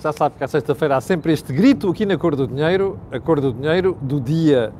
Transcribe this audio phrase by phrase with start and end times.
[0.00, 3.20] Já sabe que à sexta-feira há sempre este grito aqui na Cor do Dinheiro, a
[3.20, 4.72] Cor do Dinheiro do dia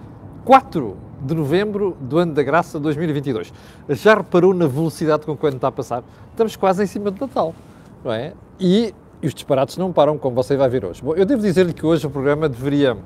[0.46, 3.52] 4 de novembro do ano da graça 2022.
[3.90, 6.02] Já reparou na velocidade com que o ano está a passar?
[6.30, 7.54] Estamos quase em cima do Natal,
[8.02, 8.32] não é?
[8.58, 11.02] E, e os disparates não param, como você vai ver hoje.
[11.02, 12.96] Bom, eu devo dizer-lhe que hoje o programa deveria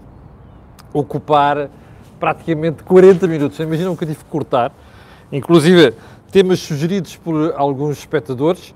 [0.93, 1.69] ocupar
[2.21, 3.59] praticamente 40 minutos.
[3.59, 4.73] Imaginam que eu tive que cortar,
[5.33, 5.95] inclusive
[6.31, 8.73] temas sugeridos por alguns espectadores.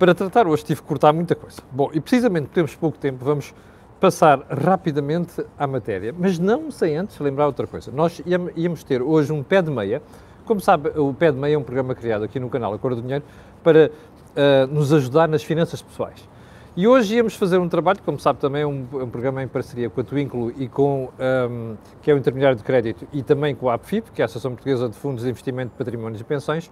[0.00, 1.58] Para tratar hoje tive que cortar muita coisa.
[1.70, 3.52] Bom, e precisamente temos pouco tempo, vamos
[4.00, 7.92] passar rapidamente à matéria, mas não sem antes lembrar outra coisa.
[7.92, 8.22] Nós
[8.56, 10.00] íamos ter hoje um pé de meia.
[10.46, 13.02] Como sabe, o pé de meia é um programa criado aqui no canal Acordo do
[13.02, 13.22] Dinheiro
[13.62, 16.26] para uh, nos ajudar nas finanças pessoais.
[16.74, 19.90] E hoje íamos fazer um trabalho, como sabe também é um, um programa em parceria
[19.90, 21.10] com a Twinkle e com,
[21.50, 24.26] um, que é o intermediário de crédito, e também com a APFIP, que é a
[24.26, 26.70] Associação Portuguesa de Fundos de Investimento Patrimónios e Pensões.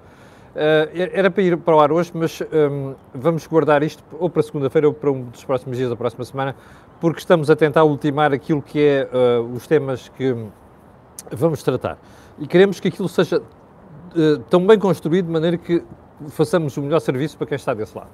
[0.54, 4.42] Uh, era para ir para o ar hoje, mas um, vamos guardar isto ou para
[4.42, 6.56] segunda-feira ou para um dos próximos dias da próxima semana,
[7.00, 10.34] porque estamos a tentar ultimar aquilo que é uh, os temas que
[11.30, 11.98] vamos tratar.
[12.38, 15.82] E queremos que aquilo seja uh, tão bem construído de maneira que
[16.28, 18.10] façamos o melhor serviço para quem está desse lado.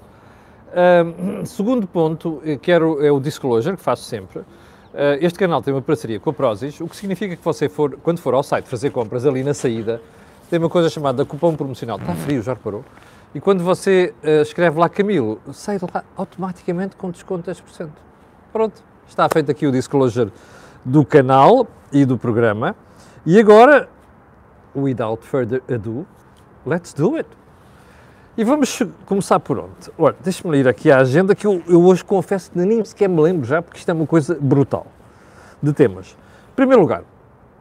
[0.70, 4.42] Uh, segundo ponto, quero, é o disclosure, que faço sempre.
[5.20, 8.20] Este canal tem uma parceria com a Prozis, o que significa que você, for, quando
[8.20, 10.00] for ao site fazer compras ali na saída,
[10.50, 11.98] tem uma coisa chamada cupom promocional.
[11.98, 12.84] Está frio, já reparou?
[13.34, 17.88] E quando você uh, escreve lá Camilo, sai lá automaticamente com desconto de 10%.
[18.52, 20.32] Pronto, está feito aqui o disclosure
[20.84, 22.76] do canal e do programa.
[23.26, 23.88] E agora,
[24.74, 26.06] without further ado,
[26.64, 27.28] let's do it.
[28.36, 29.90] E vamos começar por onde?
[29.96, 33.20] Olha, deixa-me ler aqui a agenda que eu, eu, hoje confesso que nem sequer me
[33.20, 34.86] lembro já, porque isto é uma coisa brutal
[35.62, 36.16] de temas.
[36.52, 37.04] Em primeiro lugar,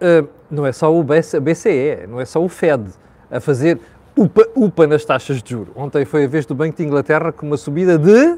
[0.03, 2.83] uh, não é só o BCE, não é só o Fed
[3.31, 3.79] a fazer
[4.15, 5.73] upa, upa nas taxas de juros.
[5.75, 8.37] Ontem foi a vez do Banco de Inglaterra com uma subida de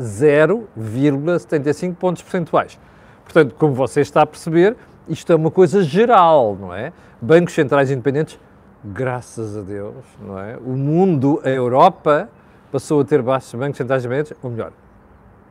[0.00, 2.78] 0,75 pontos percentuais.
[3.24, 4.74] Portanto, como você está a perceber,
[5.08, 6.92] isto é uma coisa geral, não é?
[7.20, 8.38] Bancos centrais independentes
[8.84, 10.56] graças a Deus, não é?
[10.56, 12.28] O mundo, a Europa,
[12.70, 14.72] passou a ter baixos bancos centrais independentes, ou melhor,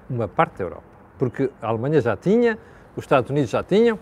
[0.09, 0.83] uma parte da Europa.
[1.17, 2.57] Porque a Alemanha já tinha,
[2.95, 3.99] os Estados Unidos já tinham,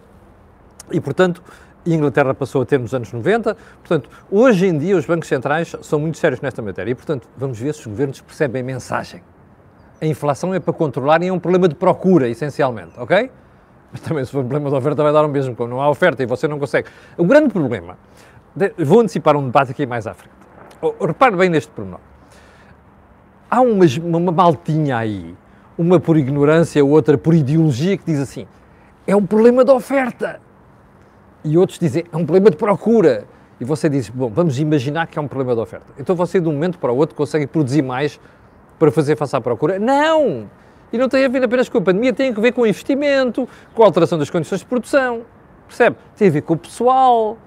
[0.91, 1.41] e portanto
[1.85, 3.55] a Inglaterra passou a ter nos anos 90.
[3.79, 7.59] Portanto, hoje em dia os bancos centrais são muito sérios nesta matéria e, portanto, vamos
[7.59, 9.21] ver se os governos percebem a mensagem.
[10.01, 13.29] A inflação é para controlar e é um problema de procura, essencialmente, ok?
[13.91, 15.87] Mas também se for um problema de oferta vai dar o mesmo, como não há
[15.87, 16.89] oferta e você não consegue.
[17.17, 17.95] O grande problema
[18.77, 20.33] Vou antecipar um debate aqui mais à frente.
[20.81, 21.99] Oh, repare bem neste pormenor.
[23.51, 25.35] Há uma, uma maltinha aí,
[25.77, 28.47] uma por ignorância, outra por ideologia, que diz assim:
[29.05, 30.39] é um problema de oferta.
[31.45, 33.25] E outros dizem: é um problema de procura.
[33.61, 35.85] E você diz: bom, vamos imaginar que é um problema de oferta.
[35.97, 38.19] Então você, de um momento para o outro, consegue produzir mais
[38.77, 39.79] para fazer face à procura?
[39.79, 40.49] Não!
[40.91, 43.47] E não tem a ver apenas com a pandemia, tem a ver com o investimento,
[43.73, 45.21] com a alteração das condições de produção.
[45.67, 45.97] Percebe?
[46.15, 47.37] Tem a ver com o pessoal,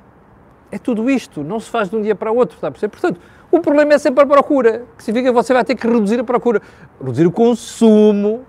[0.71, 2.91] é tudo isto, não se faz de um dia para o outro, está a perceber?
[2.91, 3.21] Portanto,
[3.51, 6.25] o problema é sempre a procura, que significa que você vai ter que reduzir a
[6.25, 6.61] procura,
[7.01, 8.45] reduzir o consumo,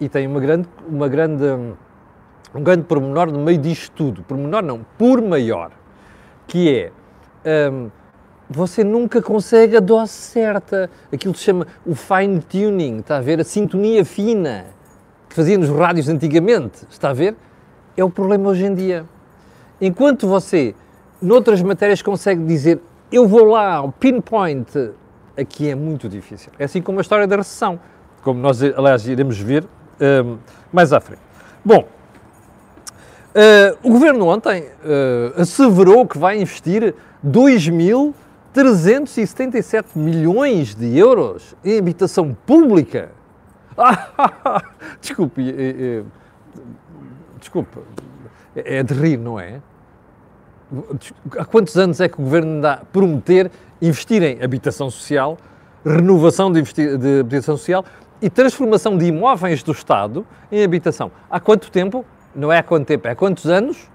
[0.00, 1.44] e tem uma grande, uma grande,
[2.54, 5.70] um grande pormenor no meio disto tudo, pormenor não, por maior,
[6.46, 6.90] que
[7.44, 7.90] é, um,
[8.48, 13.20] você nunca consegue a dose certa, aquilo que se chama o fine tuning, está a
[13.20, 13.40] ver?
[13.40, 14.66] A sintonia fina,
[15.28, 17.36] que fazia nos rádios antigamente, está a ver?
[17.96, 19.04] É o problema hoje em dia.
[19.80, 20.74] Enquanto você
[21.22, 22.80] noutras matérias consegue dizer
[23.12, 24.92] eu vou lá ao pinpoint,
[25.36, 26.52] aqui é muito difícil.
[26.58, 27.80] É assim como a história da recessão,
[28.22, 29.64] como nós, aliás, iremos ver
[30.00, 30.38] um,
[30.72, 31.22] mais à frente.
[31.64, 31.88] Bom,
[33.34, 36.94] uh, o governo ontem uh, asseverou que vai investir
[37.26, 43.12] 2.377 milhões de euros em habitação pública.
[45.00, 46.02] desculpe, é, é,
[47.38, 47.78] desculpe,
[48.54, 49.62] é de rir, não é?
[51.36, 53.50] há quantos anos é que o Governo a prometer
[53.82, 55.36] investir em habitação social,
[55.84, 57.84] renovação de, de habitação social
[58.22, 61.10] e transformação de imóveis do Estado em habitação?
[61.30, 62.04] Há quanto tempo?
[62.34, 63.90] Não é há quanto tempo, é há quantos anos?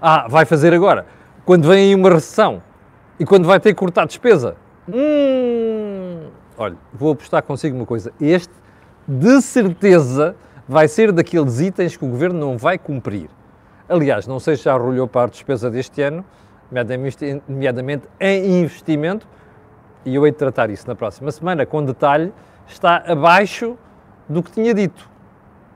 [0.00, 1.06] Ah, vai fazer agora.
[1.44, 2.62] Quando vem aí uma recessão
[3.18, 4.56] e quando vai ter que cortar despesa.
[4.88, 8.12] Hum, olha, vou apostar consigo uma coisa.
[8.20, 8.52] Este,
[9.06, 10.36] de certeza,
[10.68, 13.28] vai ser daqueles itens que o Governo não vai cumprir.
[13.88, 16.24] Aliás, não sei se já arrolhou para a despesa deste ano,
[17.48, 19.26] nomeadamente em investimento,
[20.04, 22.32] e eu hei de tratar isso na próxima semana com detalhe,
[22.66, 23.76] está abaixo
[24.28, 25.08] do que tinha dito,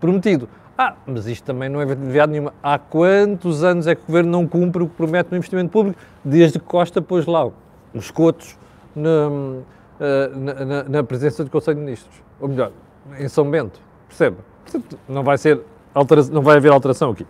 [0.00, 0.48] prometido.
[0.82, 2.54] Ah, mas isto também não é novidade nenhuma.
[2.62, 6.00] Há quantos anos é que o Governo não cumpre o que promete no investimento público?
[6.24, 7.50] Desde que Costa pôs lá
[7.92, 8.56] os cotos
[8.96, 9.60] na,
[10.00, 12.22] eh, na, na, na presença do Conselho de Ministros.
[12.40, 12.72] Ou melhor,
[13.18, 13.78] em São Bento.
[14.08, 14.38] Percebe?
[14.64, 15.60] Portanto, não vai, ser
[15.92, 17.26] altera não vai haver alteração aqui.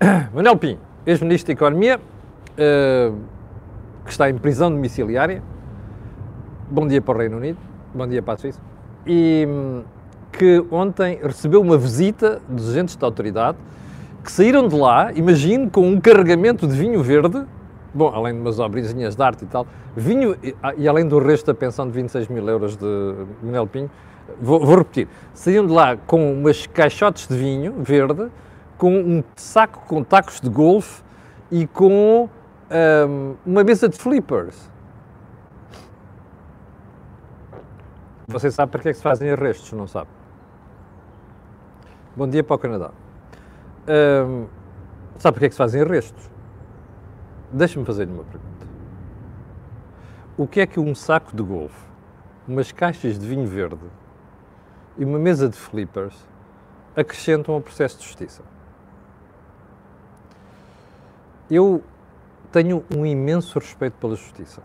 [0.34, 3.16] Manuel Pinho, ex-ministro da Economia, uh,
[4.04, 5.40] que está em prisão domiciliária.
[6.68, 7.58] Bom dia para o Reino Unido,
[7.94, 8.60] bom dia para a Suíça.
[9.06, 9.84] E hum,
[10.38, 13.58] que ontem recebeu uma visita dos agentes da autoridade
[14.22, 17.44] que saíram de lá, imagino, com um carregamento de vinho verde,
[17.92, 21.18] bom, além de umas obrinhas de arte e tal, vinho, e, ah, e além do
[21.18, 23.90] resto da pensão de 26 mil euros de Manuel Pinho,
[24.40, 28.28] vou, vou repetir, saíram de lá com umas caixotes de vinho verde,
[28.76, 31.02] com um saco com tacos de golfe
[31.50, 32.28] e com
[32.70, 34.70] um, uma mesa de flippers.
[38.28, 40.08] Você sabe para que é que se fazem arrestos, não sabe?
[42.18, 42.90] Bom dia para o Canadá.
[45.18, 46.28] Sabe para que é que se fazem arrestos?
[47.52, 48.66] Deixa-me fazer-lhe uma pergunta.
[50.36, 51.80] O que é que um saco de golfe,
[52.48, 53.86] umas caixas de vinho verde
[54.96, 56.26] e uma mesa de flippers
[56.96, 58.42] acrescentam ao processo de justiça?
[61.48, 61.84] Eu
[62.50, 64.60] tenho um imenso respeito pela justiça.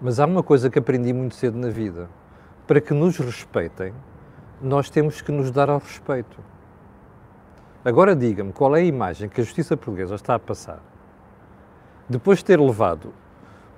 [0.00, 2.08] Mas há uma coisa que aprendi muito cedo na vida.
[2.64, 3.92] Para que nos respeitem,
[4.62, 6.38] nós temos que nos dar ao respeito.
[7.84, 10.80] Agora diga-me qual é a imagem que a justiça portuguesa está a passar
[12.08, 13.12] depois de ter levado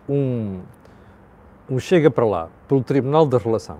[0.08, 0.60] um,
[1.70, 3.78] um chega para lá pelo Tribunal da Relação.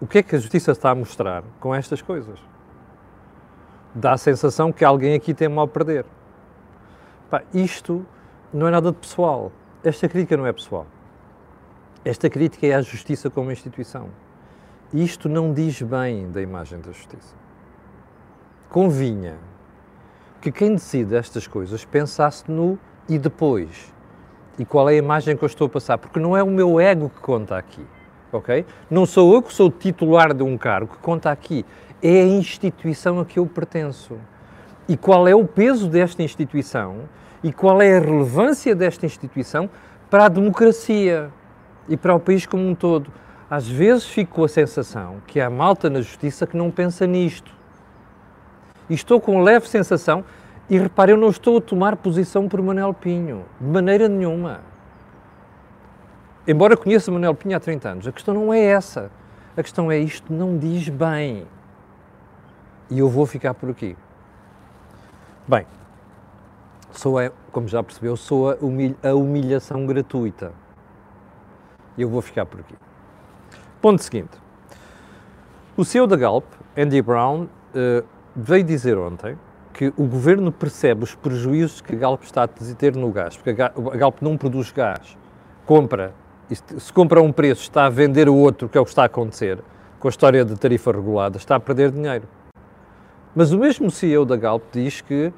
[0.00, 2.38] O que é que a justiça está a mostrar com estas coisas?
[3.94, 6.04] Dá a sensação que alguém aqui tem mal a perder.
[7.30, 8.04] Pá, isto
[8.52, 9.52] não é nada de pessoal.
[9.84, 10.86] Esta crítica não é pessoal.
[12.04, 14.08] Esta crítica é à justiça como instituição.
[14.92, 17.34] Isto não diz bem da imagem da justiça.
[18.68, 19.36] Convinha
[20.40, 22.78] que quem decide estas coisas pensasse no
[23.08, 23.92] e depois.
[24.58, 25.98] E qual é a imagem que eu estou a passar?
[25.98, 27.84] Porque não é o meu ego que conta aqui,
[28.32, 28.66] ok?
[28.90, 31.64] Não sou eu que sou titular de um cargo que conta aqui.
[32.02, 34.18] É a instituição a que eu pertenço.
[34.88, 37.08] E qual é o peso desta instituição
[37.42, 39.70] e qual é a relevância desta instituição
[40.10, 41.30] para a democracia
[41.88, 43.10] e para o país como um todo.
[43.50, 47.50] Às vezes fico com a sensação que há malta na justiça que não pensa nisto.
[48.88, 50.24] E estou com leve sensação,
[50.68, 54.60] e repare, eu não estou a tomar posição por Manuel Pinho, de maneira nenhuma.
[56.46, 59.10] Embora conheça Manuel Pinho há 30 anos, a questão não é essa.
[59.56, 61.44] A questão é isto não diz bem.
[62.88, 63.96] E eu vou ficar por aqui.
[65.46, 65.66] Bem,
[66.92, 70.52] sou, a, como já percebeu, sou a, humilha, a humilhação gratuita.
[71.98, 72.76] E eu vou ficar por aqui.
[73.80, 74.36] Ponto seguinte.
[75.74, 76.44] O CEO da Galp,
[76.76, 78.04] Andy Brown, uh,
[78.36, 79.38] veio dizer ontem
[79.72, 83.62] que o governo percebe os prejuízos que a Galp está a ter no gás, porque
[83.62, 85.16] a Galp não produz gás,
[85.64, 86.12] compra,
[86.52, 89.04] se compra a um preço, está a vender o outro, que é o que está
[89.04, 89.58] a acontecer,
[89.98, 92.28] com a história de tarifa regulada, está a perder dinheiro.
[93.34, 95.32] Mas o mesmo CEO da Galp diz que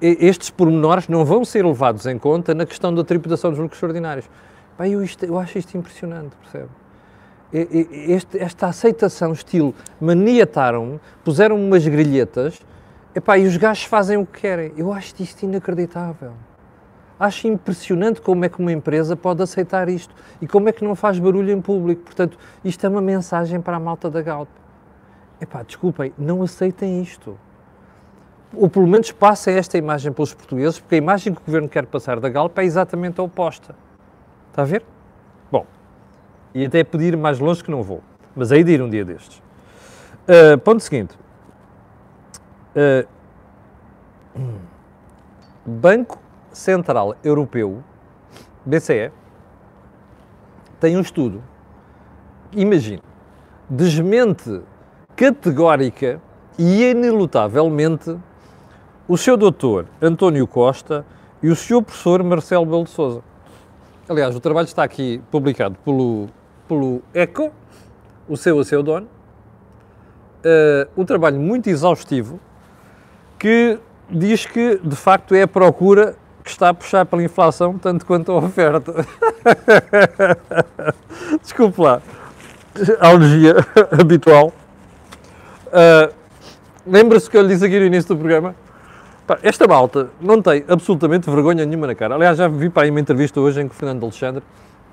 [0.00, 4.30] estes pormenores não vão ser levados em conta na questão da tributação dos lucros extraordinários.
[4.78, 6.79] Eu, isto, eu acho isto impressionante, percebe?
[7.52, 12.60] Este, esta aceitação, estilo, maniataram-me, puseram umas grilhetas,
[13.14, 14.72] epá, e os gajos fazem o que querem.
[14.76, 16.32] Eu acho isto inacreditável.
[17.18, 20.94] Acho impressionante como é que uma empresa pode aceitar isto e como é que não
[20.94, 22.02] faz barulho em público.
[22.02, 24.48] Portanto, isto é uma mensagem para a malta da Galp.
[25.40, 27.36] Epá, desculpem, não aceitem isto
[28.54, 31.86] ou pelo menos passa esta imagem pelos portugueses, porque a imagem que o governo quer
[31.86, 33.74] passar da Galp é exatamente a oposta.
[34.50, 34.84] Está a ver?
[36.54, 38.02] E até pedir mais longe que não vou,
[38.34, 39.42] mas aí de ir um dia destes.
[40.26, 41.14] Uh, ponto seguinte.
[42.74, 43.06] Uh,
[45.64, 46.18] Banco
[46.52, 47.82] Central Europeu,
[48.64, 49.12] BCE,
[50.80, 51.42] tem um estudo,
[52.52, 53.02] imagine,
[53.68, 54.62] desmente
[55.14, 56.20] categórica
[56.58, 58.16] e inelutavelmente
[59.06, 61.04] o seu doutor António Costa
[61.42, 63.22] e o seu professor Marcelo Belo de Souza.
[64.08, 66.28] Aliás, o trabalho está aqui publicado pelo,
[66.70, 67.50] pelo ECO,
[68.28, 69.08] o seu a seu dono,
[70.44, 72.38] uh, um trabalho muito exaustivo
[73.36, 73.76] que
[74.08, 78.30] diz que, de facto, é a procura que está a puxar pela inflação tanto quanto
[78.30, 79.04] a oferta.
[81.42, 82.00] Desculpe lá,
[83.00, 83.56] alergia
[83.98, 84.52] habitual.
[85.66, 86.14] Uh,
[86.86, 88.54] Lembra-se que eu lhe disse aqui no início do programa
[89.42, 92.14] esta malta não tem absolutamente vergonha nenhuma na cara.
[92.16, 94.42] Aliás, já vi para aí uma entrevista hoje em que o Fernando Alexandre,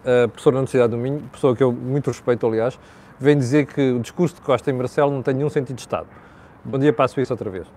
[0.04, 2.80] uh, professor da Universidade do Minho, pessoa que eu muito respeito, aliás,
[3.20, 6.08] vem dizer que o discurso de Costa e Marcelo não tem nenhum sentido de Estado.
[6.63, 7.68] Bom dia a Suíça outra vez.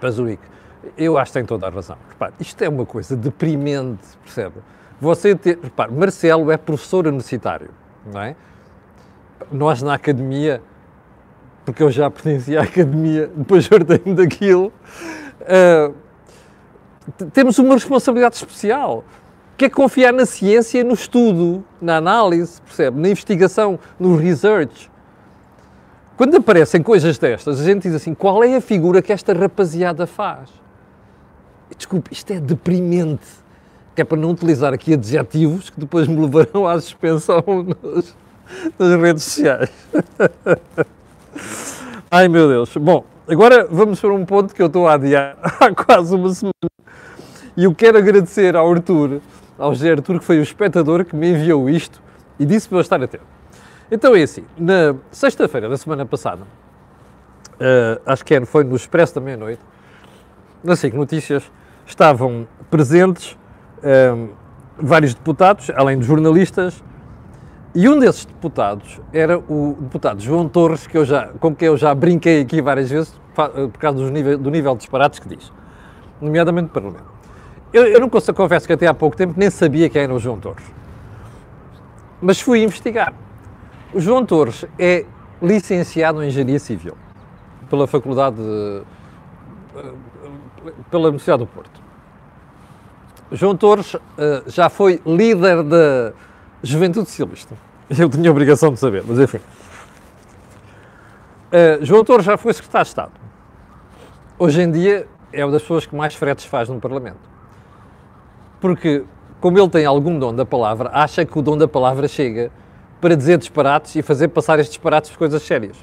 [0.00, 0.42] Para Zurique.
[0.96, 1.96] Eu acho que tem toda a razão.
[2.08, 4.56] Repare, isto é uma coisa deprimente, percebe?
[5.00, 7.70] Você ter, repare, Marcelo é professor universitário,
[8.10, 8.34] não é?
[9.50, 10.60] nós na academia,
[11.64, 14.72] porque eu já pertencia à academia, depois ordenei-me daquilo,
[15.42, 15.94] uh,
[17.32, 19.04] temos uma responsabilidade especial,
[19.60, 22.98] que é confiar na ciência, no estudo, na análise, percebe?
[22.98, 24.90] Na investigação, no research.
[26.16, 30.06] Quando aparecem coisas destas, a gente diz assim: qual é a figura que esta rapaziada
[30.06, 30.48] faz?
[31.76, 33.26] Desculpe, isto é deprimente.
[33.94, 37.44] Que é para não utilizar aqui adjetivos que depois me levarão à suspensão
[37.84, 38.16] nas,
[38.78, 39.68] nas redes sociais.
[42.10, 42.74] Ai meu Deus.
[42.78, 46.54] Bom, agora vamos para um ponto que eu estou a adiar há quase uma semana.
[47.54, 49.20] E eu quero agradecer ao Arthur,
[49.60, 52.02] ao Arthur, que foi o espectador que me enviou isto
[52.38, 53.24] e disse para eu estar atento.
[53.90, 59.20] Então é assim, na sexta-feira da semana passada, uh, acho que foi no Expresso da
[59.20, 59.60] Meia-Noite,
[60.64, 61.50] na SIC Notícias,
[61.86, 63.32] estavam presentes
[63.78, 64.30] uh,
[64.78, 66.82] vários deputados, além de jornalistas,
[67.74, 71.76] e um desses deputados era o deputado João Torres, que eu já, com quem eu
[71.76, 75.52] já brinquei aqui várias vezes, por causa do nível, do nível de disparates que diz,
[76.20, 77.19] nomeadamente no Parlamento.
[77.72, 80.40] Eu, eu não confesso que até há pouco tempo nem sabia quem era o João
[80.40, 80.64] Torres.
[82.20, 83.14] Mas fui investigar.
[83.94, 85.04] O João Torres é
[85.40, 86.96] licenciado em Engenharia Civil
[87.68, 88.82] pela Faculdade de,
[90.90, 91.80] pela Universidade do Porto.
[93.32, 94.00] João Torres uh,
[94.46, 96.12] já foi líder da
[96.62, 97.54] Juventude Socialista.
[97.88, 99.38] Eu tinha a obrigação de saber, mas enfim.
[101.48, 103.12] Uh, João Torres já foi secretário de Estado.
[104.38, 107.29] Hoje em dia é uma das pessoas que mais fretes faz no Parlamento.
[108.60, 109.04] Porque,
[109.40, 112.50] como ele tem algum dom da palavra, acha que o dom da palavra chega
[113.00, 115.76] para dizer disparates e fazer passar estes disparates por coisas sérias.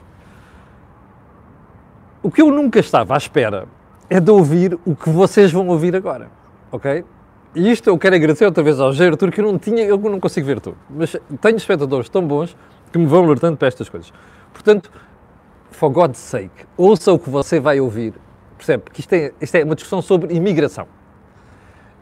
[2.21, 3.67] O que eu nunca estava à espera
[4.09, 6.29] é de ouvir o que vocês vão ouvir agora,
[6.71, 7.03] ok?
[7.55, 9.97] E isto eu quero agradecer outra vez ao Jair Artur, que eu não tinha, eu
[9.97, 12.55] não consigo ver tudo, mas tenho espectadores tão bons
[12.91, 14.13] que me vão alertando para estas coisas.
[14.53, 14.91] Portanto,
[15.71, 18.13] for God's sake, ouça o que você vai ouvir,
[18.57, 18.83] percebe?
[18.91, 20.87] Que isto é, isto é uma discussão sobre imigração.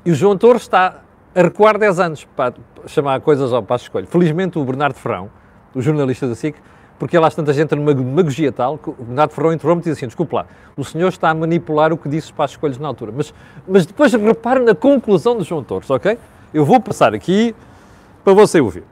[0.05, 1.01] E o João Torres está
[1.33, 2.53] a recuar 10 anos para
[2.85, 4.05] chamar coisas ao passo escolho.
[4.05, 5.31] Felizmente o Bernardo Ferrão,
[5.73, 6.55] o jornalista da SIC,
[6.99, 10.05] porque lá tanta gente numa demagogia tal, que o Bernardo Ferrão interrompe e diz assim,
[10.05, 10.45] desculpe lá,
[10.77, 13.11] o senhor está a manipular o que disse para as escolhas na altura.
[13.15, 13.33] Mas,
[13.67, 16.19] mas depois repare na conclusão do João Torres, ok?
[16.53, 17.55] Eu vou passar aqui
[18.23, 18.83] para você ouvir.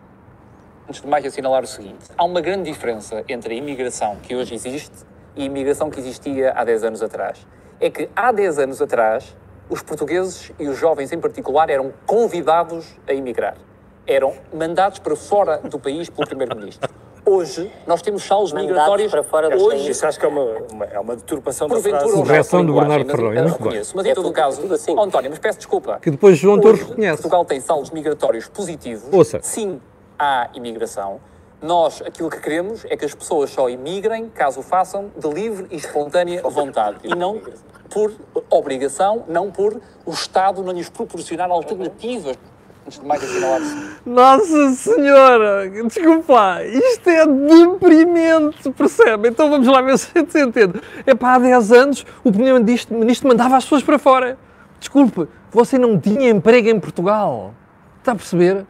[0.90, 4.56] Antes de mais assinalar o seguinte, há uma grande diferença entre a imigração que hoje
[4.56, 5.06] existe
[5.36, 7.46] e a imigração que existia há 10 anos atrás.
[7.80, 9.36] É que há 10 anos atrás,
[9.74, 13.58] os portugueses e os jovens em particular eram convidados a emigrar.
[14.06, 16.90] Eram mandados para fora do país pelo primeiro-ministro.
[17.26, 20.86] Hoje, nós temos salos migratórios para fora do hoje, Isso acho que é uma, uma,
[20.86, 22.14] é uma deturpação da frase.
[22.14, 23.48] Correção do Bernardo eu muito bem.
[23.48, 23.94] reconheço.
[23.96, 26.00] Mas em todo o caso, oh, António, mas peço desculpa.
[26.02, 27.22] Que depois João Torres reconhece.
[27.22, 29.06] Portugal tem saldos migratórios positivos.
[29.12, 29.40] Ouça.
[29.42, 29.82] Sim,
[30.20, 31.20] há imigração.
[31.62, 35.66] Nós, aquilo que queremos é que as pessoas só imigrem caso o façam de livre
[35.72, 36.98] e espontânea vontade.
[37.06, 37.42] E não
[37.90, 38.12] por
[38.58, 42.38] obrigação, não por o Estado não lhes proporcionar alternativas.
[42.86, 43.76] Antes de mais assinalar-se.
[44.06, 45.70] Nossa Senhora!
[45.70, 49.30] Desculpa isto é deprimente, percebe?
[49.30, 50.82] Então vamos lá ver se a gente se entende.
[51.06, 54.38] É pá, há 10 anos o Primeiro-Ministro mandava as pessoas para fora.
[54.80, 57.54] Desculpe, você não tinha emprego em Portugal.
[58.00, 58.66] Está a perceber?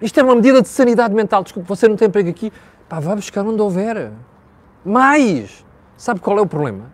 [0.00, 1.42] Isto é uma medida de sanidade mental.
[1.42, 2.52] Desculpe, você não tem emprego aqui.
[2.88, 4.12] Pá, vá buscar onde houver.
[4.84, 5.64] Mais!
[5.96, 6.93] Sabe qual é o problema?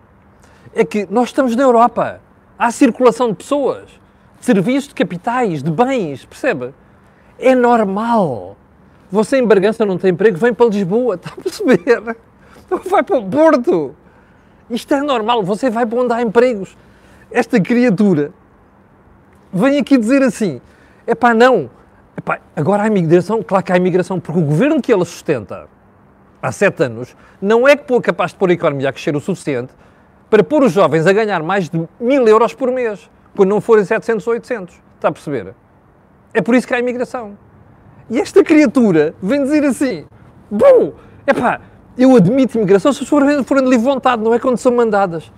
[0.75, 2.21] É que nós estamos na Europa.
[2.59, 3.89] Há circulação de pessoas,
[4.39, 6.75] de serviços, de capitais, de bens, percebe?
[7.39, 8.57] É normal.
[9.11, 12.17] Você em Bargança não tem emprego, vem para Lisboa, está a perceber?
[12.89, 13.95] Vai para o Porto.
[14.71, 16.77] Isto é normal, você vai para onde há empregos.
[17.31, 18.33] Esta criatura
[19.53, 20.61] vem aqui dizer assim:
[21.07, 21.69] é pá, não,
[22.17, 25.69] epá, agora há imigração, claro que há imigração, porque o governo que ela sustenta
[26.41, 29.73] há sete anos não é capaz de pôr a economia a crescer o suficiente
[30.31, 33.85] para pôr os jovens a ganhar mais de mil euros por mês, quando não forem
[33.85, 34.75] 700 ou 800.
[34.95, 35.55] Está a perceber?
[36.33, 37.37] É por isso que há imigração.
[38.09, 40.07] E esta criatura vem dizer assim:
[40.51, 40.93] bom,
[41.27, 41.61] é pá,
[41.99, 45.31] eu admito imigração se as pessoas forem de livre vontade, não é quando são mandadas.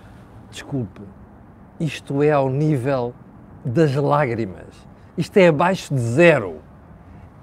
[0.50, 1.00] Desculpe,
[1.80, 3.14] isto é ao nível
[3.64, 4.92] das lágrimas.
[5.16, 6.56] Isto é abaixo de zero.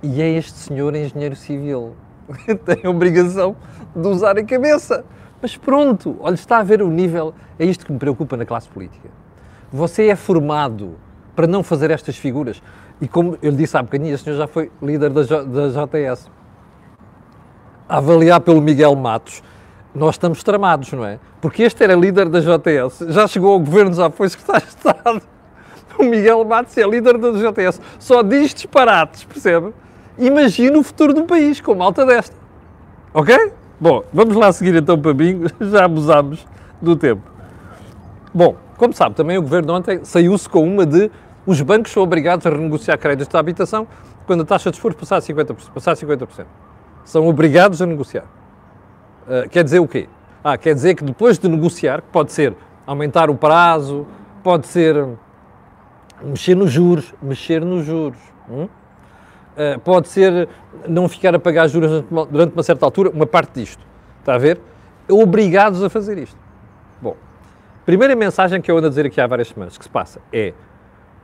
[0.01, 1.95] E é este senhor engenheiro civil.
[2.65, 3.55] Tem a obrigação
[3.95, 5.03] de usar a cabeça.
[5.41, 7.33] Mas pronto, olha, está a ver o nível.
[7.57, 9.09] É isto que me preocupa na classe política.
[9.71, 10.95] Você é formado
[11.35, 12.61] para não fazer estas figuras.
[12.99, 16.17] E como eu lhe disse há bocadinho, o senhor já foi líder da, J, da.
[17.87, 19.41] A avaliar pelo Miguel Matos,
[19.95, 21.19] nós estamos tramados, não é?
[21.41, 25.21] Porque este era líder da JS, já chegou ao governo, já foi secretário de Estado.
[25.97, 29.73] O Miguel Matos é líder da JS, só diz disparates, percebe?
[30.17, 32.37] Imagina o futuro do país com malta desta.
[33.13, 33.35] Ok?
[33.79, 36.45] Bom, vamos lá seguir então para bingo, já abusámos
[36.81, 37.21] do tempo.
[38.33, 41.09] Bom, como sabe, também o Governo ontem saiu-se com uma de
[41.45, 43.87] os bancos são obrigados a renegociar créditos de habitação
[44.27, 45.71] quando a taxa de juros passar 50%.
[45.73, 46.45] Passar 50%.
[47.03, 48.25] São obrigados a negociar.
[49.25, 50.07] Uh, quer dizer o quê?
[50.43, 52.55] Ah, quer dizer que depois de negociar, que pode ser
[52.85, 54.05] aumentar o prazo,
[54.43, 55.07] pode ser
[56.21, 58.19] mexer nos juros, mexer nos juros.
[58.49, 58.67] Hum?
[59.59, 60.47] Uh, pode ser
[60.87, 63.83] não ficar a pagar juros durante uma certa altura, uma parte disto.
[64.21, 64.57] Está a ver?
[65.09, 66.37] Obrigados a fazer isto.
[67.01, 67.17] Bom,
[67.85, 70.53] primeira mensagem que eu ando a dizer aqui há várias semanas que se passa é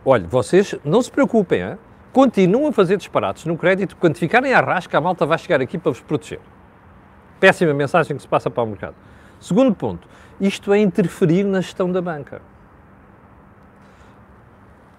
[0.03, 1.77] olha, vocês não se preocupem, hein?
[2.13, 5.77] continuam a fazer disparates no crédito, quando ficarem à rasca, a malta vai chegar aqui
[5.77, 6.39] para vos proteger.
[7.39, 8.95] Péssima mensagem que se passa para o mercado.
[9.39, 10.07] Segundo ponto,
[10.39, 12.41] isto é interferir na gestão da banca.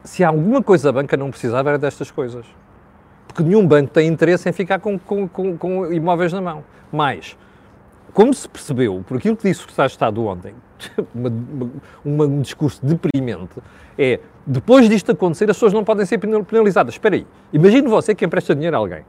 [0.05, 2.45] Se há alguma coisa a banca não precisava era destas coisas.
[3.37, 6.65] Porque nenhum banco tem interesse em ficar com, com, com, com imóveis na mão.
[6.91, 7.37] Mas,
[8.15, 10.55] como se percebeu, por aquilo que disse o Secretário de Estado ontem,
[11.15, 11.31] uma,
[12.03, 13.61] uma, um discurso deprimente,
[13.99, 16.95] é, depois disto acontecer, as pessoas não podem ser penalizadas.
[16.95, 19.05] Espera aí, imagine você que empresta dinheiro a alguém,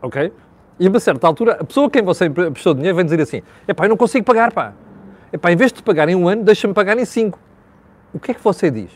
[0.00, 0.32] ok?
[0.78, 3.42] E a uma certa altura, a pessoa a quem você emprestou dinheiro vem dizer assim,
[3.66, 4.74] é pá, eu não consigo pagar, pá.
[5.32, 7.36] É pá, em vez de pagar em um ano, deixa-me pagar em cinco.
[8.14, 8.92] O que é que você diz?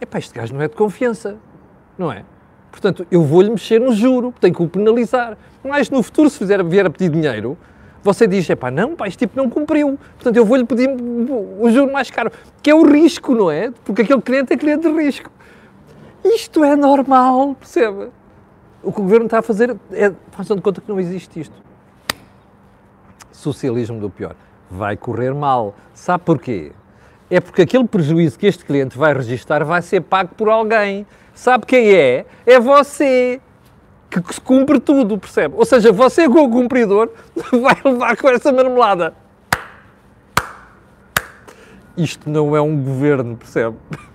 [0.00, 1.36] É pá, este gajo não é de confiança,
[1.98, 2.24] não é?
[2.70, 5.36] Portanto, eu vou-lhe mexer no juro, tenho que o penalizar.
[5.62, 7.58] Mas no futuro, se fizer, vier a pedir dinheiro,
[8.02, 11.70] você diz, é pá, não, pá, este tipo não cumpriu, portanto eu vou-lhe pedir o
[11.70, 13.70] juro mais caro, que é o risco, não é?
[13.84, 15.30] Porque aquele cliente é cliente de risco.
[16.24, 18.08] Isto é normal, percebe?
[18.82, 21.54] O que o governo está a fazer é, faz-se de conta que não existe isto.
[23.30, 24.34] Socialismo do pior.
[24.70, 25.74] Vai correr mal.
[25.92, 26.72] Sabe porquê?
[27.30, 31.06] É porque aquele prejuízo que este cliente vai registrar vai ser pago por alguém.
[31.34, 32.26] Sabe quem é?
[32.44, 33.40] É você
[34.10, 35.54] que cumpre tudo, percebe?
[35.56, 37.10] Ou seja, você com o cumpridor
[37.52, 39.14] vai levar com essa marmelada.
[41.96, 43.76] Isto não é um governo, percebe?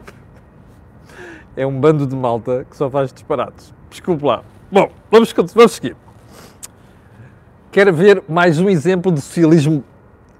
[1.57, 3.73] É um bando de malta que só faz disparates.
[3.89, 4.43] Desculpe lá.
[4.69, 5.95] Bom, vamos, vamos seguir.
[7.71, 9.81] Quer ver mais um exemplo de socialismo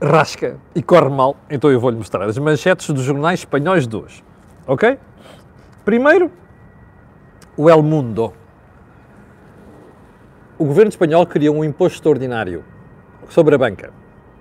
[0.02, 1.38] rasca e corre mal?
[1.50, 4.26] Então eu vou-lhe mostrar as manchetes dos jornais espanhóis de hoje.
[4.68, 4.98] Ok?
[5.86, 6.30] Primeiro,
[7.58, 8.34] o El Mundo
[10.58, 12.63] o governo espanhol criou um imposto extraordinário
[13.30, 13.91] sobre a banca.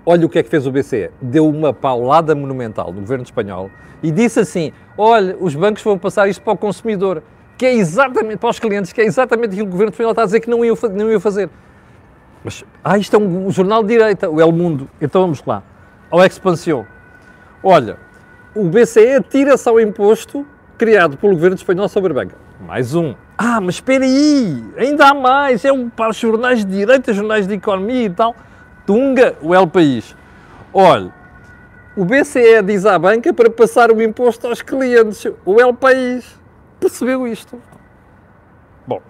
[0.06, 1.10] Olha o que é que fez o BCE.
[1.20, 3.68] Deu uma paulada monumental no governo espanhol
[4.02, 7.22] e disse assim: olha, os bancos vão passar isto para o consumidor,
[7.58, 10.22] que é exatamente, para os clientes, que é exatamente aquilo que o governo espanhol está
[10.22, 11.50] a dizer que não ia, não ia fazer.
[12.44, 14.88] Mas, ah, isto é um, um jornal de direita, o El Mundo.
[15.00, 15.62] Então vamos lá.
[16.10, 16.84] Ao Expansión.
[17.60, 17.96] Olha,
[18.54, 20.46] o BCE tira-se ao imposto
[20.78, 22.43] criado pelo governo espanhol sobre a banca.
[22.60, 23.14] Mais um.
[23.36, 25.64] Ah, mas espera aí, ainda há mais.
[25.64, 28.34] É um para os jornais de direita, jornais de economia e tal.
[28.86, 30.16] Tunga, o El País.
[30.72, 31.12] Olha,
[31.96, 35.26] o BCE diz à banca para passar o imposto aos clientes.
[35.44, 36.38] O El País
[36.80, 37.60] percebeu isto.
[38.86, 39.00] Bom,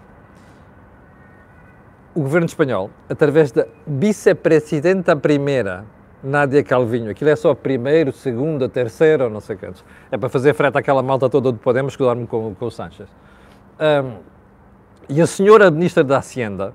[2.15, 5.85] o governo espanhol, através da vice-presidenta primeira,
[6.23, 9.85] Nádia Calvinho, aquilo é só primeiro, segundo, terceiro, não sei quantos.
[10.11, 13.09] É para fazer frete àquela malta toda do Podemos que dorme com, com o Sanches.
[13.81, 14.19] Um,
[15.09, 16.73] e a senhora ministra da Hacienda,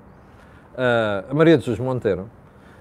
[0.74, 2.30] uh, a Maria de Jesus Monteiro,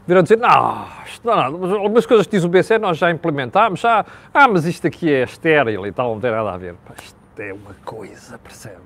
[0.05, 1.33] viram dizer, não, isto não,
[1.75, 5.23] algumas coisas que diz o BCE nós já implementámos, já, ah, mas isto aqui é
[5.23, 6.75] estéril e tal, não tem nada a ver.
[6.85, 8.77] Pá, isto é uma coisa, percebe?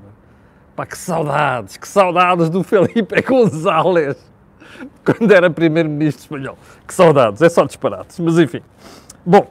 [0.76, 4.17] Pá, que saudades, que saudades do Felipe González
[5.06, 6.58] quando era primeiro-ministro espanhol.
[6.88, 8.62] Que saudades, é só disparates, mas enfim.
[9.26, 9.48] Bom,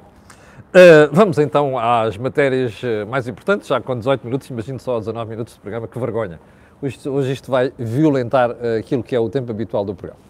[0.74, 5.30] uh, vamos então às matérias eh, mais importantes, já com 18 minutos, imagino só 19
[5.30, 6.40] minutos de programa, que vergonha.
[6.80, 10.20] Hoje, hoje isto vai violentar uh, aquilo que é o tempo habitual do programa.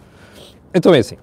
[0.74, 1.16] Então é assim.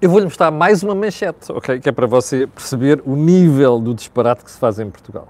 [0.00, 1.80] Eu vou-lhe mostrar mais uma manchete, ok?
[1.80, 5.28] Que é para você perceber o nível do disparate que se faz em Portugal.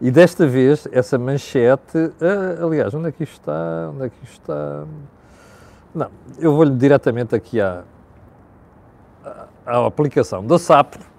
[0.00, 1.96] E desta vez, essa manchete.
[1.96, 3.90] Uh, aliás, onde é que isto está?
[3.94, 4.84] Onde é que isto está?
[5.94, 7.84] Não, eu vou-lhe diretamente aqui à,
[9.64, 11.11] à aplicação da SAP.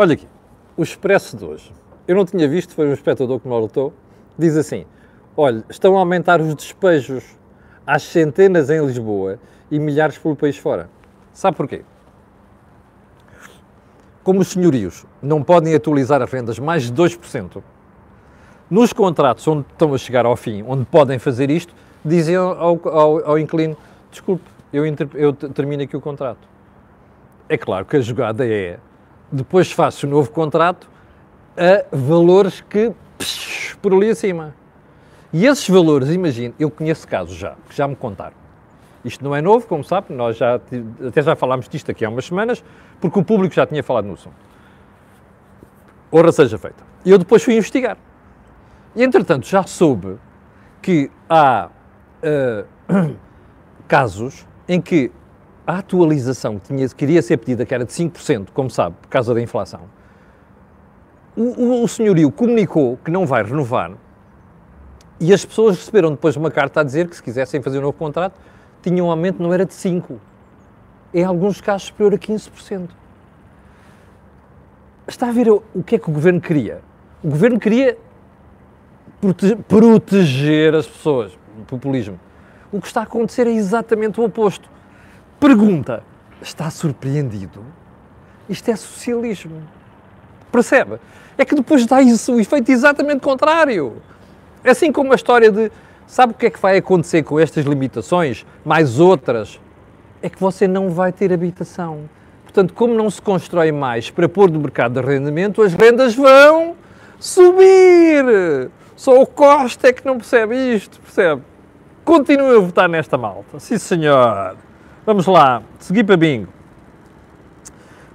[0.00, 0.28] Olha aqui,
[0.76, 1.72] o Expresso de hoje.
[2.06, 3.92] Eu não tinha visto, foi um espectador que me alertou.
[4.38, 4.86] Diz assim:
[5.36, 7.24] olha, estão a aumentar os despejos
[7.84, 10.88] às centenas em Lisboa e milhares pelo país fora.
[11.32, 11.82] Sabe porquê?
[14.22, 17.60] Como os senhorios não podem atualizar as rendas mais de 2%,
[18.70, 23.30] nos contratos onde estão a chegar ao fim, onde podem fazer isto, dizem ao, ao,
[23.30, 23.76] ao inquilino,
[24.12, 24.84] desculpe, eu,
[25.14, 26.46] eu termino aqui o contrato.
[27.48, 28.78] É claro que a jogada é,
[29.30, 30.88] depois faço o novo contrato
[31.56, 34.54] a valores que, psh, por ali acima.
[35.32, 38.36] E esses valores, imagino, eu conheço casos já, que já me contaram.
[39.04, 40.56] Isto não é novo, como sabe, nós já,
[41.06, 42.64] até já falámos disto aqui há umas semanas,
[43.00, 44.36] porque o público já tinha falado no assunto.
[46.10, 46.82] Ora seja feita.
[47.04, 47.96] E eu depois fui investigar.
[48.96, 50.18] E entretanto já soube
[50.80, 51.68] que há
[52.22, 53.16] uh,
[53.86, 55.12] casos em que
[55.68, 59.34] a atualização que tinha, queria ser pedida, que era de 5%, como sabe, por causa
[59.34, 59.82] da inflação,
[61.36, 63.92] o, o, senhorio comunicou que não vai renovar
[65.20, 67.98] e as pessoas receberam depois uma carta a dizer que se quisessem fazer um novo
[67.98, 68.40] contrato,
[68.80, 70.16] tinham um aumento, não era de 5%,
[71.12, 72.88] em alguns casos superior a 15%.
[75.06, 76.80] Está a ver o que é que o governo queria?
[77.22, 77.98] O governo queria
[79.20, 82.18] prote proteger as pessoas, populismo.
[82.72, 84.77] O que está a acontecer é exatamente o oposto.
[85.40, 86.02] Pergunta:
[86.42, 87.64] está surpreendido?
[88.48, 89.62] Isto é socialismo.
[90.50, 90.98] Percebe?
[91.36, 94.02] É que depois dá isso o efeito exatamente contrário.
[94.64, 95.70] É assim como a história de
[96.06, 99.60] sabe o que é que vai acontecer com estas limitações, mais outras?
[100.22, 102.08] É que você não vai ter habitação.
[102.42, 106.74] Portanto, como não se constrói mais para pôr no mercado de arrendamento, as rendas vão
[107.20, 108.70] subir.
[108.96, 111.42] Só o Costa é que não percebe isto, percebe?
[112.04, 113.60] Continue a votar nesta malta.
[113.60, 114.56] Sim, senhor.
[115.08, 116.52] Vamos lá, seguir para bingo.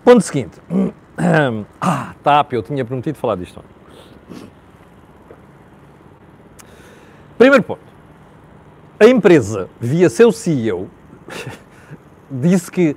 [0.05, 0.61] Ponto seguinte.
[1.81, 3.63] Ah, TAP, eu tinha prometido falar disto.
[7.37, 7.81] Primeiro ponto.
[8.99, 10.87] A empresa, via seu CEO,
[12.29, 12.95] disse que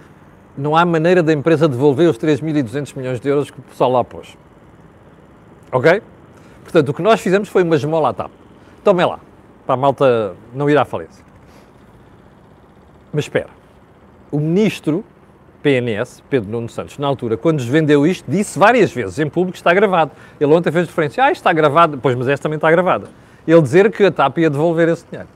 [0.56, 4.04] não há maneira da empresa devolver os 3.200 milhões de euros que o pessoal lá
[4.04, 4.37] pôs.
[5.72, 6.02] Ok?
[6.62, 8.30] Portanto, o que nós fizemos foi uma esmola à TAP.
[8.85, 9.20] Tomem lá,
[9.64, 11.24] para a malta não ir à falência.
[13.12, 13.56] Mas espera,
[14.30, 15.04] o ministro
[15.62, 19.56] PNS, Pedro Nuno Santos, na altura, quando nos vendeu isto, disse várias vezes em público,
[19.56, 20.12] está gravado.
[20.40, 23.08] Ele ontem fez referência, ah, está gravado, pois, mas esta também está gravada.
[23.46, 25.28] Ele dizer que a TAP ia devolver esse dinheiro.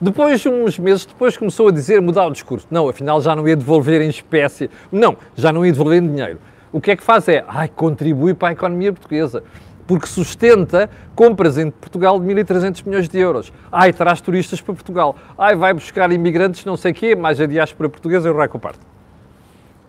[0.00, 2.66] Depois, uns meses depois, começou a dizer, mudar o discurso.
[2.70, 4.70] Não, afinal já não ia devolver em espécie.
[4.90, 6.38] Não, já não ia devolver em dinheiro.
[6.72, 9.42] O que é que faz é, ai, contribui para a economia portuguesa
[9.88, 13.50] porque sustenta compras em Portugal de 1.300 milhões de euros.
[13.72, 15.16] Ai, traz turistas para Portugal.
[15.36, 18.80] Ai, vai buscar imigrantes não sei quê, mais a diáspora portuguesa e o raio parte.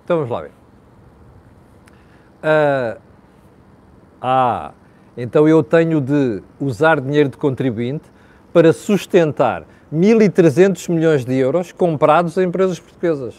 [0.05, 0.51] Então vamos lá ver.
[2.41, 3.01] Uh,
[4.21, 4.71] ah,
[5.17, 8.05] então eu tenho de usar dinheiro de contribuinte
[8.53, 13.35] para sustentar 1.300 milhões de euros comprados a empresas portuguesas.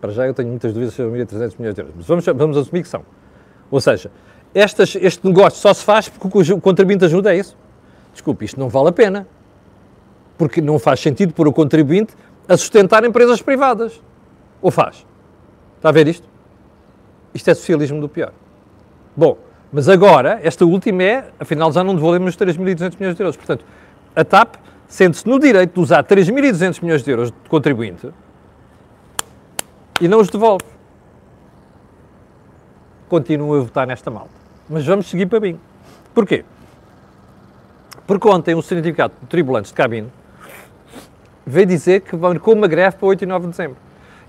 [0.00, 2.82] Para já eu tenho muitas dúvidas sobre 1.300 milhões de euros, mas vamos, vamos assumir
[2.82, 3.04] que são.
[3.70, 4.10] Ou seja,
[4.54, 7.56] estas, este negócio só se faz porque o contribuinte ajuda, é isso?
[8.12, 9.26] Desculpe, isto não vale a pena.
[10.36, 12.14] Porque não faz sentido pôr o contribuinte
[12.48, 14.00] a sustentar empresas privadas.
[14.60, 15.06] Ou faz?
[15.76, 16.28] Está a ver isto?
[17.32, 18.32] Isto é socialismo do pior.
[19.16, 19.38] Bom,
[19.72, 23.36] mas agora, esta última é, afinal já não devolvemos os 3.200 milhões de euros.
[23.36, 23.64] Portanto,
[24.16, 24.56] a TAP
[24.88, 28.10] sente-se no direito de usar 3.200 milhões de euros de contribuinte
[30.00, 30.64] e não os devolve.
[33.08, 34.39] Continua a votar nesta malta.
[34.70, 35.58] Mas vamos seguir para mim.
[36.14, 36.44] Porquê?
[38.06, 40.08] Porque ontem o Sindicato de Tribulantes de Cabine
[41.44, 43.76] veio dizer que marcou uma greve para 8 e 9 de dezembro.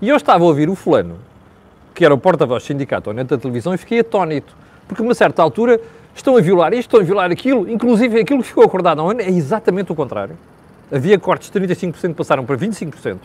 [0.00, 1.18] E eu estava a ouvir o fulano,
[1.94, 4.52] que era o porta-voz do sindicato ou da televisão, e fiquei atónito.
[4.88, 5.80] Porque a uma certa altura
[6.12, 9.20] estão a violar isto, estão a violar aquilo, inclusive aquilo que ficou acordado um ano
[9.20, 10.36] é exatamente o contrário.
[10.90, 13.18] Havia cortes de 35% passaram para 25%.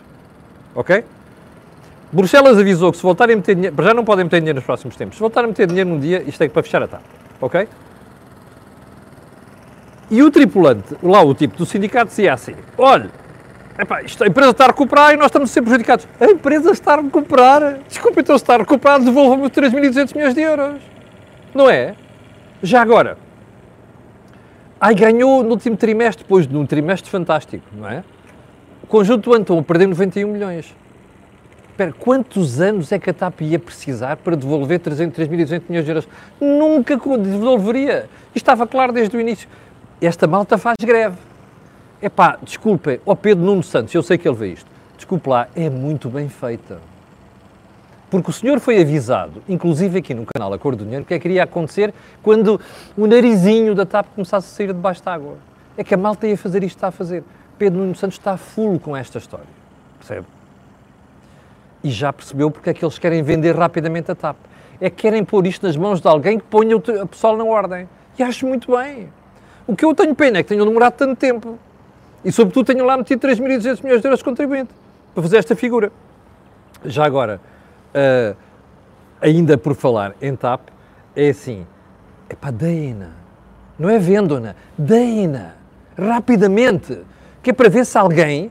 [0.72, 1.04] Ok?
[2.10, 4.96] Bruxelas avisou que se voltarem a meter dinheiro, já não podem meter dinheiro nos próximos
[4.96, 7.02] tempos, se voltarem a meter dinheiro num dia, isto é para fechar a TAP,
[7.40, 7.68] ok?
[10.10, 13.10] E o tripulante, lá o tipo do sindicato, dizia assim, olha,
[13.78, 16.08] epá, isto, a empresa está a recuperar e nós estamos ser prejudicados.
[16.18, 20.40] A empresa está a recuperar, desculpa, então se está a recuperar, devolvam-me 3.200 milhões de
[20.40, 20.80] euros.
[21.54, 21.94] Não é?
[22.62, 23.18] Já agora,
[24.80, 28.02] ai, ganhou no último trimestre, depois de um trimestre fantástico, não é?
[28.82, 30.74] O conjunto do ano estão a perder 91 milhões.
[31.78, 36.08] Espera, quantos anos é que a TAP ia precisar para devolver 3.200 milhões de euros?
[36.40, 38.10] Nunca devolveria.
[38.34, 39.48] Estava claro desde o início.
[40.00, 41.16] Esta malta faz greve.
[42.02, 44.68] Epá, desculpem, ó Pedro Nuno Santos, eu sei que ele vê isto.
[44.96, 46.80] Desculpe lá, é muito bem feita.
[48.10, 51.18] Porque o senhor foi avisado, inclusive aqui no canal A Cor do Dinheiro, que é
[51.20, 52.60] que iria acontecer quando
[52.96, 55.36] o narizinho da TAP começasse a sair debaixo da água.
[55.76, 57.22] É que a malta ia fazer isto está a fazer.
[57.56, 59.46] Pedro Nuno Santos está full com esta história.
[60.00, 60.37] Percebe?
[61.82, 64.36] E já percebeu porque é que eles querem vender rapidamente a TAP.
[64.80, 67.88] É que querem pôr isto nas mãos de alguém que ponha o pessoal na ordem.
[68.18, 69.08] E acho muito bem.
[69.66, 71.58] O que eu tenho pena é que tenham demorado tanto tempo.
[72.24, 74.70] E, sobretudo, tenham lá metido 3.200 milhões de euros de contribuinte
[75.14, 75.92] para fazer esta figura.
[76.84, 77.40] Já agora,
[77.94, 78.36] uh,
[79.20, 80.68] ainda por falar em TAP,
[81.14, 81.66] é assim,
[82.28, 83.10] é para deem-na.
[83.78, 85.52] Não é vendam-na, deem-na.
[85.96, 87.00] Rapidamente.
[87.42, 88.50] Que é para ver se alguém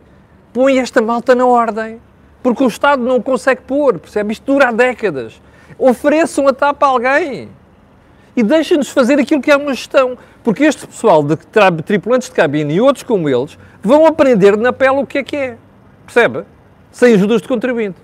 [0.54, 2.00] põe esta malta na ordem.
[2.48, 4.32] Porque o Estado não consegue pôr, percebe?
[4.32, 5.42] Isto dura há décadas.
[5.78, 7.50] Ofereçam a tapa a alguém.
[8.38, 10.18] E deixem-nos fazer aquilo que é uma gestão.
[10.46, 11.36] Porque este pessoal de
[11.84, 15.36] tripulantes de cabine e outros como eles vão aprender na pele o que é que
[15.36, 15.58] é.
[16.06, 16.46] Percebe?
[16.90, 17.98] Sem ajudas de contribuinte.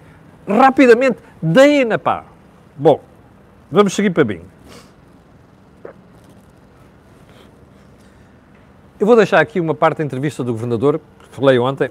[0.45, 2.25] Rapidamente, deem-na pá.
[2.75, 2.99] Bom,
[3.71, 4.43] vamos seguir para bingo.
[8.99, 11.89] Eu vou deixar aqui uma parte da entrevista do Governador, que falei ontem,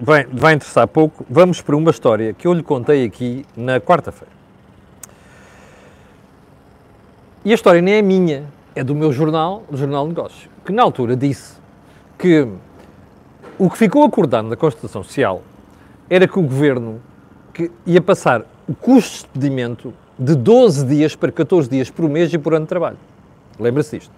[0.00, 1.24] vai, vai interessar pouco.
[1.28, 4.32] Vamos para uma história que eu lhe contei aqui na quarta-feira.
[7.44, 10.72] E a história nem é minha, é do meu jornal, do Jornal de Negócios, que
[10.72, 11.54] na altura disse
[12.18, 12.46] que
[13.58, 15.42] o que ficou acordado na Constituição Social
[16.10, 17.00] era que o Governo
[17.52, 22.32] que ia passar o custo de expedimento de 12 dias para 14 dias por mês
[22.32, 22.98] e por ano de trabalho.
[23.58, 24.12] Lembra-se disto?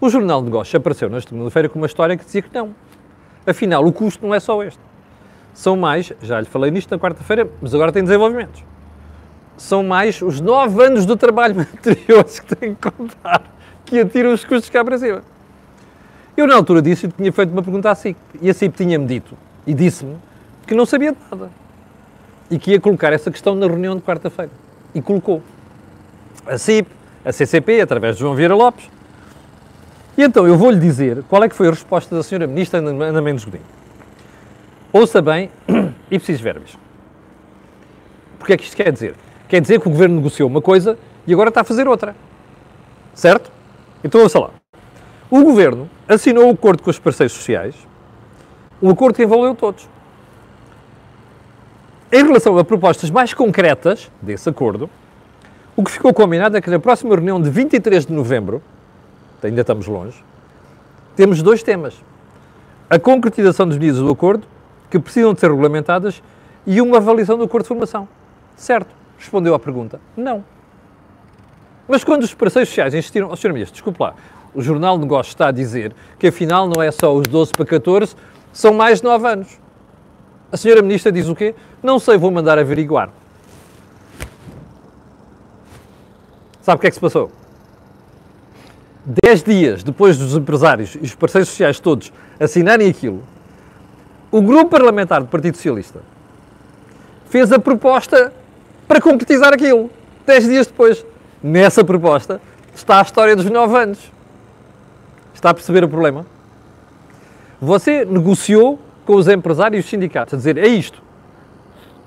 [0.00, 2.74] O Jornal de Negócios apareceu na segunda-feira com uma história que dizia que não.
[3.46, 4.80] Afinal, o custo não é só este.
[5.54, 8.62] São mais, já lhe falei nisto na quarta-feira, mas agora tem desenvolvimentos.
[9.56, 13.42] São mais os nove anos do trabalho anteriores que tem que contar,
[13.84, 15.22] que atiram os custos cá para cima.
[16.36, 18.16] Eu, na altura disso, tinha feito uma pergunta à SIC.
[18.40, 20.16] E a SIC tinha-me dito, e disse-me,
[20.66, 21.50] que não sabia de nada.
[22.50, 24.50] E que ia colocar essa questão na reunião de quarta-feira.
[24.94, 25.42] E colocou.
[26.46, 26.88] A CIP,
[27.24, 28.88] a CCP, através de João Vieira Lopes,
[30.16, 33.22] e então eu vou-lhe dizer qual é que foi a resposta da senhora Ministra Ana
[33.22, 33.64] Mendes Godinho.
[34.92, 35.50] Ouça bem,
[36.10, 36.76] e preciso verbos.
[38.38, 39.14] Porque é que isto quer dizer?
[39.48, 42.14] Quer dizer que o Governo negociou uma coisa e agora está a fazer outra.
[43.14, 43.50] Certo?
[44.04, 44.50] Então ouça lá.
[45.30, 47.74] O Governo assinou o um acordo com os parceiros sociais,
[48.82, 49.88] um acordo que envolveu todos.
[52.12, 54.90] Em relação a propostas mais concretas desse acordo,
[55.74, 58.62] o que ficou combinado é que na próxima reunião de 23 de novembro,
[59.46, 60.22] ainda estamos longe,
[61.16, 61.94] temos dois temas.
[62.88, 64.46] A concretização das medidas do acordo,
[64.90, 66.22] que precisam de ser regulamentadas,
[66.66, 68.08] e uma avaliação do acordo de formação.
[68.56, 68.94] Certo?
[69.18, 70.00] Respondeu à pergunta.
[70.16, 70.44] Não.
[71.88, 73.52] Mas quando os parceiros sociais insistiram, oh, Sr.
[73.52, 74.14] Ministro, desculpe lá,
[74.54, 77.66] o Jornal de Negócios está a dizer que afinal não é só os 12 para
[77.66, 78.14] 14,
[78.52, 79.58] são mais de 9 anos.
[80.50, 81.54] A senhora Ministra diz o quê?
[81.82, 83.10] Não sei, vou mandar averiguar.
[86.60, 87.32] Sabe o que é que se passou?
[89.04, 93.22] Dez dias depois dos empresários e os parceiros sociais todos assinarem aquilo,
[94.30, 96.00] o grupo parlamentar do Partido Socialista
[97.28, 98.32] fez a proposta
[98.86, 99.90] para concretizar aquilo.
[100.26, 101.04] Dez dias depois.
[101.42, 102.40] Nessa proposta
[102.74, 104.12] está a história dos nove anos.
[105.34, 106.24] Está a perceber o problema?
[107.60, 111.02] Você negociou com os empresários e os sindicatos a dizer é isto.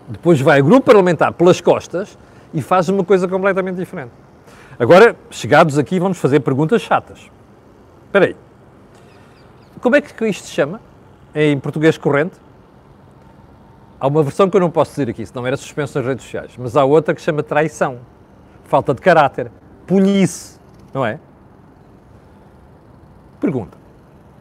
[0.07, 2.17] Depois vai o grupo parlamentar pelas costas
[2.53, 4.11] e faz uma coisa completamente diferente.
[4.77, 7.31] Agora, chegados aqui, vamos fazer perguntas chatas.
[8.05, 8.35] Espera aí.
[9.81, 10.81] Como é que isto se chama?
[11.33, 12.35] Em português corrente?
[13.99, 16.51] Há uma versão que eu não posso dizer aqui, senão era suspenso nas redes sociais.
[16.57, 17.99] Mas há outra que chama traição,
[18.65, 19.49] falta de caráter,
[19.87, 20.59] polícia,
[20.93, 21.19] não é?
[23.39, 23.77] Pergunta.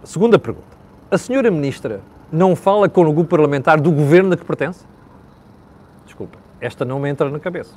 [0.02, 0.74] Segunda pergunta.
[1.10, 2.00] A senhora ministra
[2.32, 4.84] não fala com grupo parlamentar do governo a que pertence?
[6.04, 7.74] Desculpa, esta não me entra na cabeça.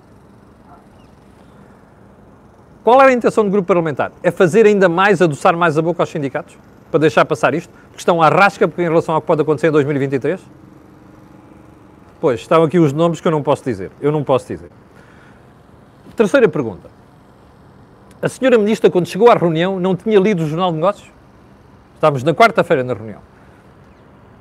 [2.87, 4.13] Qual era a intenção do grupo parlamentar?
[4.23, 6.57] É fazer ainda mais, adoçar mais a boca aos sindicatos?
[6.89, 7.69] Para deixar passar isto?
[7.91, 10.39] Que estão à rasca em relação ao que pode acontecer em 2023?
[12.21, 13.91] Pois, estão aqui os nomes que eu não posso dizer.
[13.99, 14.69] Eu não posso dizer.
[16.15, 16.89] Terceira pergunta.
[18.21, 21.11] A senhora ministra, quando chegou à reunião, não tinha lido o Jornal de Negócios?
[21.93, 23.19] Estávamos na quarta-feira na reunião.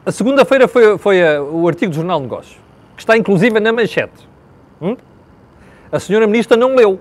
[0.06, 2.60] A segunda-feira foi, foi a, o artigo do Jornal de Negócios,
[2.94, 4.28] que está inclusive na manchete.
[4.80, 4.96] Hum?
[5.90, 7.00] A senhora ministra não leu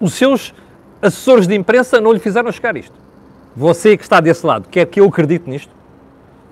[0.00, 0.54] os seus
[1.00, 2.94] assessores de imprensa não lhe fizeram chegar isto.
[3.56, 5.70] Você que está desse lado, quer que eu acredite nisto?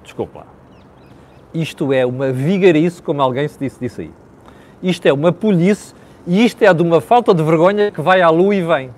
[0.03, 0.47] Desculpa.
[1.53, 4.11] Isto é uma vigarice, como alguém se disse disso aí.
[4.83, 8.31] Isto é uma polícia e isto é de uma falta de vergonha que vai à
[8.31, 8.91] lua e vem.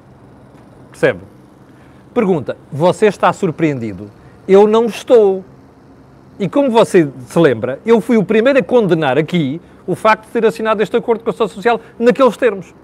[0.91, 1.21] Percebe?
[2.13, 4.11] Pergunta: você está surpreendido?
[4.47, 5.45] Eu não estou.
[6.39, 10.31] E como você se lembra, eu fui o primeiro a condenar aqui o facto de
[10.31, 12.75] ter assinado este acordo com a Sociedade Social naqueles termos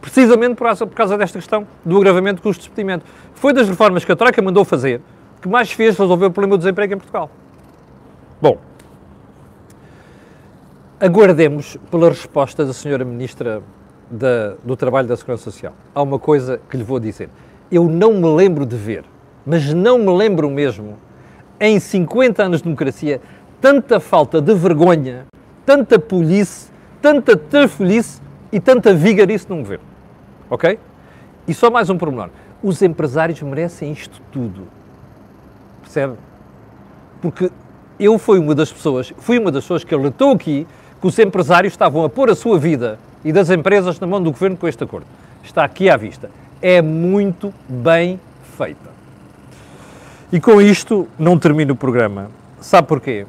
[0.00, 3.04] precisamente por causa, por causa desta questão do agravamento de custos de despedimento.
[3.34, 5.00] Foi das reformas que a Troika mandou fazer
[5.40, 7.30] que mais fez resolver o problema do desemprego em Portugal.
[8.40, 8.58] Bom,
[11.00, 13.62] aguardemos pela resposta da senhora Ministra
[14.10, 15.72] da, do Trabalho e da Segurança Social.
[15.94, 17.28] Há uma coisa que lhe vou dizer.
[17.70, 19.04] Eu não me lembro de ver,
[19.44, 20.98] mas não me lembro mesmo,
[21.60, 23.20] em 50 anos de democracia,
[23.60, 25.26] tanta falta de vergonha,
[25.66, 28.20] tanta polícia, tanta trafolhice
[28.52, 29.84] e tanta vigarice num governo.
[30.50, 30.78] Ok?
[31.46, 32.30] E só mais um pormenor.
[32.62, 34.66] Os empresários merecem isto tudo.
[35.82, 36.16] Percebe?
[37.20, 37.50] porque
[37.98, 40.66] eu fui uma das pessoas, fui uma das pessoas que alertou aqui
[41.00, 44.30] que os empresários estavam a pôr a sua vida e das empresas na mão do
[44.30, 45.06] governo com este acordo.
[45.42, 46.30] Está aqui à vista.
[46.60, 48.20] É muito bem
[48.56, 48.90] feita.
[50.32, 52.30] E com isto não termino o programa.
[52.60, 53.26] Sabe porquê?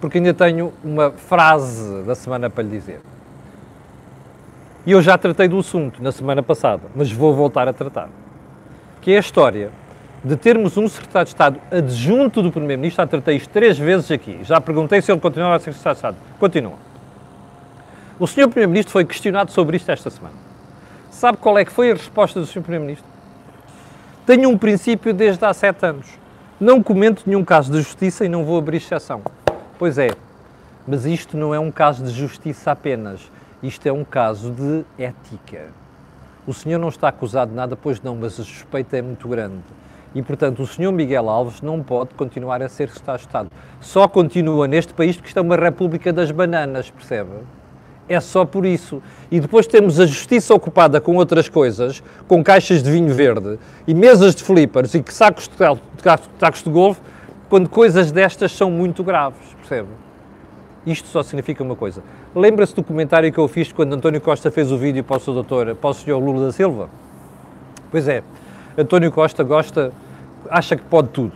[0.00, 3.00] Porque ainda tenho uma frase da semana para lhe dizer.
[4.84, 8.08] E eu já tratei do assunto na semana passada, mas vou voltar a tratar.
[9.00, 9.70] Que é a história
[10.24, 14.40] de termos um secretário de Estado adjunto do Primeiro-Ministro, já tratei isto três vezes aqui,
[14.42, 16.16] já perguntei se ele continuava a ser secretário de Estado.
[16.38, 16.74] Continua.
[18.18, 18.48] O Sr.
[18.48, 20.34] Primeiro-Ministro foi questionado sobre isto esta semana.
[21.10, 22.62] Sabe qual é que foi a resposta do Sr.
[22.62, 23.08] Primeiro-Ministro?
[24.26, 26.06] Tenho um princípio desde há sete anos.
[26.60, 29.22] Não comento nenhum caso de justiça e não vou abrir exceção.
[29.78, 30.10] Pois é,
[30.86, 33.20] mas isto não é um caso de justiça apenas.
[33.62, 35.68] Isto é um caso de ética.
[36.44, 39.62] O senhor não está acusado de nada, pois não, mas a suspeita é muito grande.
[40.12, 43.50] E, portanto, o senhor Miguel Alves não pode continuar a ser Estado.
[43.80, 47.30] Só continua neste país porque isto é uma república das bananas, percebe?
[48.08, 49.00] É só por isso.
[49.30, 53.94] E depois temos a justiça ocupada com outras coisas, com caixas de vinho verde e
[53.94, 55.54] mesas de flippers e sacos de,
[56.38, 57.00] sacos de golfe,
[57.48, 59.88] quando coisas destas são muito graves, percebe?
[60.86, 62.02] Isto só significa uma coisa.
[62.34, 65.32] Lembra-se do comentário que eu fiz quando António Costa fez o vídeo para o seu
[65.32, 66.90] doutor, para o senhor Lula da Silva?
[67.90, 68.22] Pois é,
[68.76, 69.92] António Costa gosta,
[70.50, 71.32] acha que pode tudo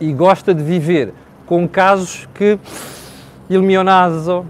[0.00, 1.14] e gosta de viver
[1.46, 2.58] com casos que
[3.48, 4.44] ilmionazo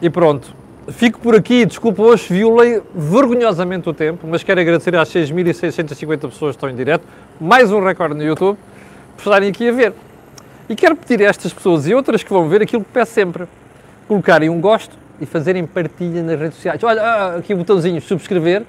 [0.00, 0.54] e pronto.
[0.88, 6.50] Fico por aqui, desculpa, hoje violei vergonhosamente o tempo, mas quero agradecer às 6.650 pessoas
[6.52, 7.04] que estão em direto,
[7.40, 8.56] mais um recorde no YouTube,
[9.16, 9.92] por estarem aqui a ver.
[10.68, 13.48] E quero pedir a estas pessoas e outras que vão ver aquilo que peço sempre,
[14.06, 16.82] colocarem um gosto e fazerem partilha nas redes sociais.
[16.84, 18.64] Olha, ah, aqui o botãozinho subscrever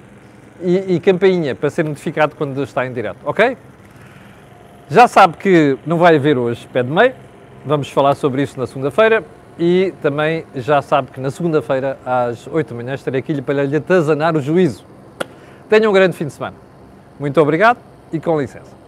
[0.62, 3.58] e, e campainha para ser notificado quando está em direto, ok?
[4.90, 7.14] Já sabe que não vai haver hoje pé de meio,
[7.66, 9.24] vamos falar sobre isso na segunda-feira.
[9.62, 13.76] E também já sabe que na segunda-feira, às 8 da manhã, estarei aqui para lhe
[13.76, 14.86] atazanar o juízo.
[15.68, 16.56] Tenha um grande fim de semana.
[17.20, 17.78] Muito obrigado
[18.14, 18.79] e com licença.